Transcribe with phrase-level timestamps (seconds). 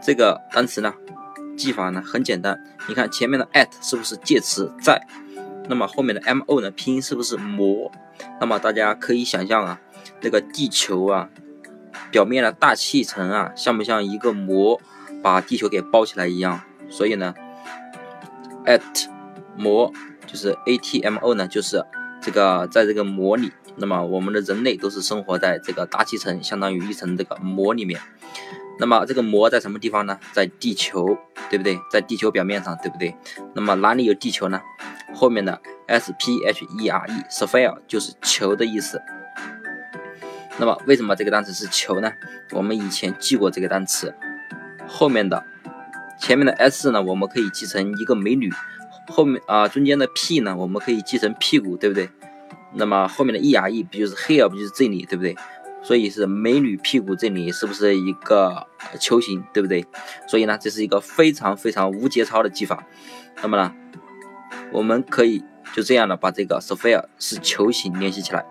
[0.00, 0.94] 这个单词呢，
[1.56, 5.04] 记法呢很简单，你看前面的 at 是不是介词在？
[5.68, 7.90] 那么后面的 m o 呢，拼音是不是膜？
[8.40, 9.80] 那么大家可以想象啊，
[10.20, 11.28] 这个地球啊。
[12.10, 14.80] 表面的大气层啊，像不像一个膜，
[15.22, 16.60] 把地球给包起来一样？
[16.88, 17.34] 所以呢
[18.64, 18.80] ，at
[19.56, 19.92] 膜
[20.26, 21.84] 就是 a t m o 呢，就是
[22.20, 23.52] 这个在这个膜里。
[23.76, 28.00] 那么我们的人类都是生活在这个大气层，相当于一层这个膜里面。
[28.80, 30.18] 那么这个膜在什么地方呢？
[30.32, 31.16] 在地球，
[31.50, 31.78] 对不对？
[31.90, 33.14] 在地球表面上，对不对？
[33.54, 34.60] 那么哪里有地球呢？
[35.14, 39.00] 后面的 s p h e r e，sphere 就是球的意思。
[40.60, 42.12] 那么为什么这个单词是球呢？
[42.50, 44.12] 我们以前记过这个单词，
[44.88, 45.44] 后面的
[46.18, 48.52] 前面的 s 呢，我们可以记成一个美女，
[49.06, 52.10] 后面啊中间的 p 呢，我们可以记成屁股，对不对？
[52.74, 55.36] 那么后面的 e r e 不就是 here 不就是这里，对不对？
[55.80, 58.66] 所以是美女屁股这里是不是一个
[58.98, 59.86] 球形，对不对？
[60.26, 62.84] 所以呢，这是一个非常非常无节操的记法。
[63.42, 63.72] 那么呢，
[64.72, 68.44] 我们可以就这样的把这个 sphere 是球形联系起来，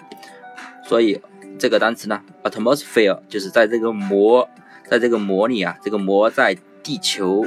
[0.86, 1.22] 所以。
[1.58, 4.48] 这个单词呢，atmosphere 就是在这个膜，
[4.86, 7.46] 在这个膜里啊，这个膜在地球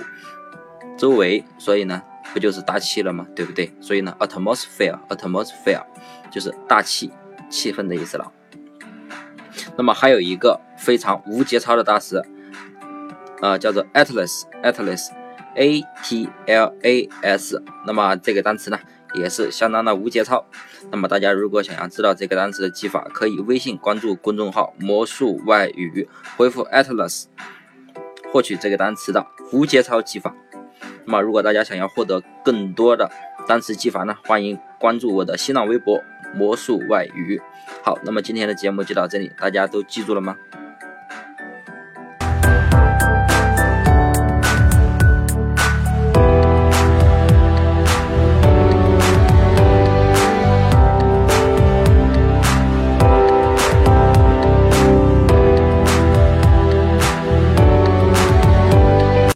[0.99, 2.03] 周围，所以呢，
[2.33, 3.27] 不就是大气了吗？
[3.35, 3.73] 对不对？
[3.81, 5.85] 所以呢，atmosphere，atmosphere
[6.31, 7.13] 就是大气、
[7.49, 8.33] 气氛的意思了。
[9.77, 12.23] 那么还有一个非常无节操的大词，
[13.41, 17.63] 啊，叫做 atlas，atlas，a t l a s。
[17.87, 18.79] 那么这个单词呢？
[19.15, 20.47] 也是相当的无节操。
[20.91, 27.25] 那么大家如果想要知道这个单词的记法，可以微信关注公众号“魔术外语”，回复 Atlas
[28.33, 30.35] 获取这个单词的无节操记法。
[31.05, 33.11] 那么如果大家想要获得更多的
[33.47, 36.03] 单词记法呢，欢迎关注我的新浪微博
[36.35, 37.41] “魔术外语”。
[37.83, 40.37] 好，那么今天的节目就到这里，大家都记住了吗？